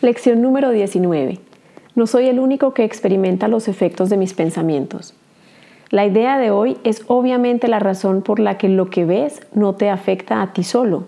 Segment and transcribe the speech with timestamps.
[0.00, 1.40] Lección número 19.
[1.94, 5.12] No soy el único que experimenta los efectos de mis pensamientos.
[5.90, 9.74] La idea de hoy es obviamente la razón por la que lo que ves no
[9.74, 11.04] te afecta a ti solo.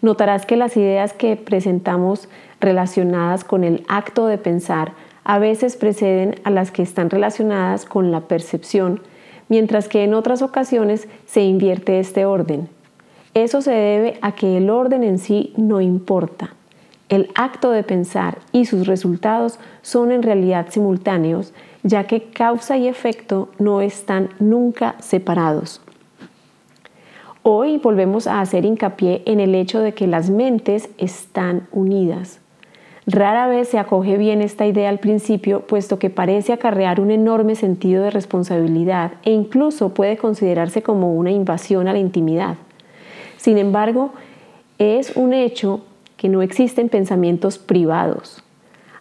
[0.00, 2.28] Notarás que las ideas que presentamos
[2.60, 8.10] relacionadas con el acto de pensar a veces preceden a las que están relacionadas con
[8.10, 9.00] la percepción,
[9.48, 12.68] mientras que en otras ocasiones se invierte este orden.
[13.34, 16.54] Eso se debe a que el orden en sí no importa.
[17.12, 22.88] El acto de pensar y sus resultados son en realidad simultáneos, ya que causa y
[22.88, 25.82] efecto no están nunca separados.
[27.42, 32.40] Hoy volvemos a hacer hincapié en el hecho de que las mentes están unidas.
[33.04, 37.56] Rara vez se acoge bien esta idea al principio, puesto que parece acarrear un enorme
[37.56, 42.56] sentido de responsabilidad e incluso puede considerarse como una invasión a la intimidad.
[43.36, 44.14] Sin embargo,
[44.78, 45.82] es un hecho
[46.22, 48.44] que no existen pensamientos privados.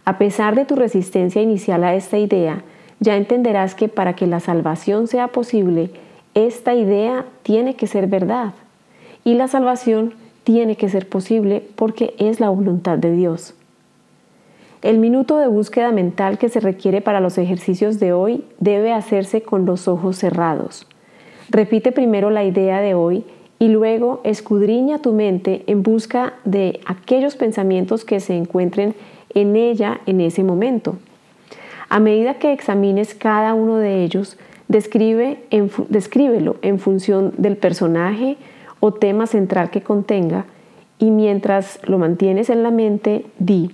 [0.05, 2.63] A pesar de tu resistencia inicial a esta idea,
[2.99, 5.91] ya entenderás que para que la salvación sea posible,
[6.33, 8.53] esta idea tiene que ser verdad.
[9.23, 13.53] Y la salvación tiene que ser posible porque es la voluntad de Dios.
[14.81, 19.43] El minuto de búsqueda mental que se requiere para los ejercicios de hoy debe hacerse
[19.43, 20.87] con los ojos cerrados.
[21.51, 23.25] Repite primero la idea de hoy
[23.61, 28.95] y luego escudriña tu mente en busca de aquellos pensamientos que se encuentren
[29.35, 30.95] en ella en ese momento.
[31.87, 35.37] A medida que examines cada uno de ellos, describe
[35.89, 38.37] descríbelo en función del personaje
[38.79, 40.45] o tema central que contenga
[40.97, 43.69] y mientras lo mantienes en la mente, di,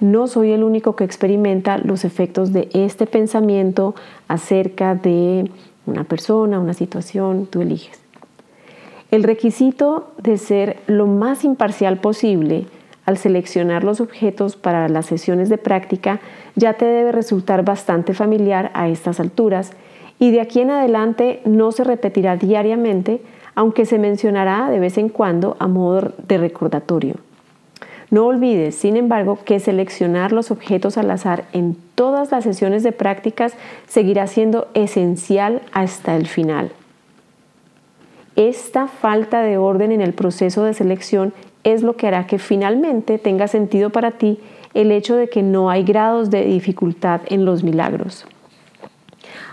[0.00, 3.94] no soy el único que experimenta los efectos de este pensamiento
[4.26, 5.50] acerca de
[5.84, 8.01] una persona, una situación, tú eliges.
[9.12, 12.64] El requisito de ser lo más imparcial posible
[13.04, 16.20] al seleccionar los objetos para las sesiones de práctica
[16.56, 19.72] ya te debe resultar bastante familiar a estas alturas
[20.18, 23.20] y de aquí en adelante no se repetirá diariamente,
[23.54, 27.16] aunque se mencionará de vez en cuando a modo de recordatorio.
[28.08, 32.92] No olvides, sin embargo, que seleccionar los objetos al azar en todas las sesiones de
[32.92, 33.52] prácticas
[33.86, 36.72] seguirá siendo esencial hasta el final.
[38.36, 41.34] Esta falta de orden en el proceso de selección
[41.64, 44.38] es lo que hará que finalmente tenga sentido para ti
[44.74, 48.26] el hecho de que no hay grados de dificultad en los milagros.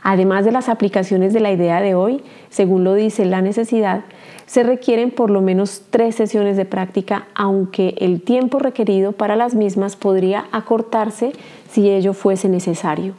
[0.02, 4.06] Además de las aplicaciones de la idea de hoy, según lo dice la necesidad,
[4.46, 9.56] se requieren por lo menos tres sesiones de práctica, aunque el tiempo requerido para las
[9.56, 11.34] mismas podría acortarse
[11.70, 13.14] si ello fuese necesario.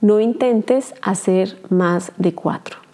[0.00, 2.89] No intentes hacer más de cuatro.